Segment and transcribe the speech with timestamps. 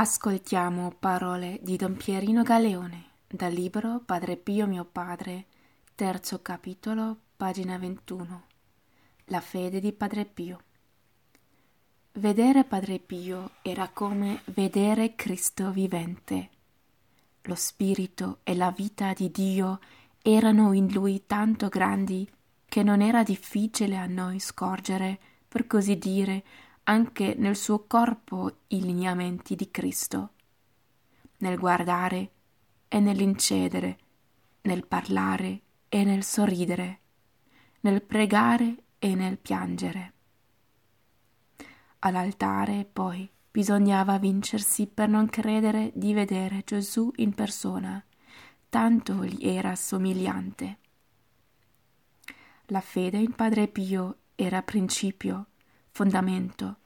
[0.00, 5.46] Ascoltiamo parole di Don Pierino Galeone dal libro Padre Pio mio padre,
[5.96, 8.42] terzo capitolo, pagina 21.
[9.24, 10.60] La fede di Padre Pio.
[12.12, 16.50] Vedere Padre Pio era come vedere Cristo vivente.
[17.42, 19.80] Lo spirito e la vita di Dio
[20.22, 22.24] erano in lui tanto grandi
[22.68, 25.18] che non era difficile a noi scorgere,
[25.48, 26.44] per così dire,
[26.88, 30.30] anche nel suo corpo i lineamenti di Cristo,
[31.38, 32.30] nel guardare
[32.88, 33.98] e nell'incedere,
[34.62, 35.60] nel parlare
[35.90, 37.00] e nel sorridere,
[37.80, 40.12] nel pregare e nel piangere.
[42.00, 48.02] All'altare, poi, bisognava vincersi per non credere di vedere Gesù in persona,
[48.70, 50.78] tanto gli era somigliante.
[52.66, 55.48] La fede in Padre Pio era principio,
[55.98, 56.76] fondamento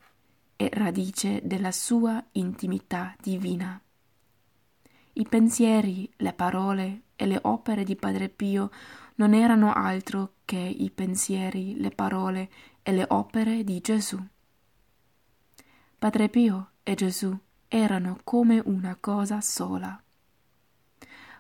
[0.57, 3.79] e radice della sua intimità divina.
[5.13, 8.71] I pensieri, le parole e le opere di Padre Pio
[9.17, 12.51] non erano altro che i pensieri, le parole
[12.83, 14.19] e le opere di Gesù.
[15.99, 17.39] Padre Pio e Gesù
[17.69, 20.03] erano come una cosa sola.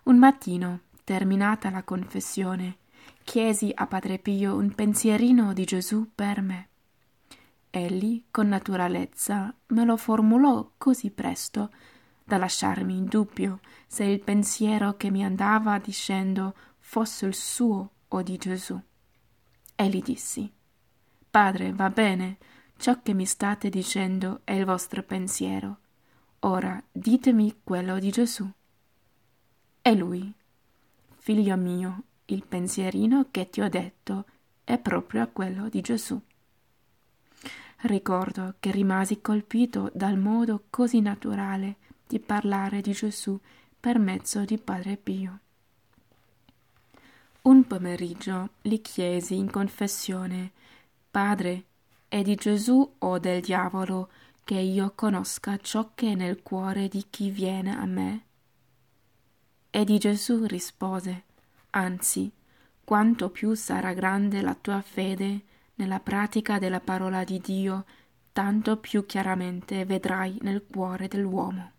[0.03, 2.77] Un mattino, terminata la confessione,
[3.25, 6.67] chiesi a Padre Pio un pensierino di Gesù per me.
[7.75, 11.71] Egli, con naturalezza, me lo formulò così presto
[12.23, 18.23] da lasciarmi in dubbio se il pensiero che mi andava dicendo fosse il suo o
[18.23, 18.79] di Gesù.
[19.75, 20.53] E gli dissi
[21.31, 22.37] Padre, va bene,
[22.77, 25.79] ciò che mi state dicendo è il vostro pensiero.
[26.41, 28.47] Ora ditemi quello di Gesù.
[29.81, 30.31] E lui
[31.17, 34.27] Figlio mio, il pensierino che ti ho detto
[34.63, 36.21] è proprio quello di Gesù.
[37.83, 43.39] Ricordo che rimasi colpito dal modo così naturale di parlare di Gesù
[43.81, 45.39] per mezzo di Padre Pio.
[47.43, 50.53] Un pomeriggio gli chiesi in confessione
[51.11, 51.65] Padre,
[52.07, 54.11] è di Gesù o del diavolo
[54.45, 58.25] che io conosca ciò che è nel cuore di chi viene a me?
[59.71, 61.25] E di Gesù rispose
[61.71, 62.31] Anzi,
[62.85, 65.43] quanto più sarà grande la tua fede,
[65.75, 67.85] nella pratica della parola di Dio,
[68.33, 71.73] tanto più chiaramente vedrai nel cuore dell'uomo.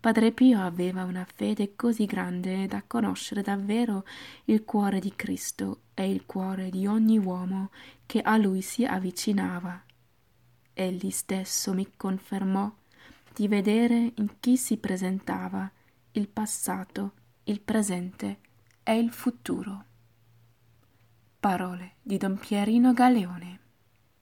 [0.00, 4.04] Padre Pio aveva una fede così grande da conoscere davvero
[4.44, 7.70] il cuore di Cristo e il cuore di ogni uomo
[8.06, 9.82] che a lui si avvicinava.
[10.72, 12.72] Egli stesso mi confermò
[13.34, 15.68] di vedere in chi si presentava
[16.12, 17.12] il passato,
[17.44, 18.38] il presente
[18.84, 19.84] e il futuro.
[21.40, 23.60] Parole di Don Pierino Galeone